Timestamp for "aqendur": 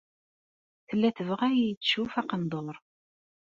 2.21-2.75